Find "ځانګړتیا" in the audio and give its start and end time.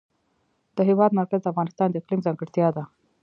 2.25-2.67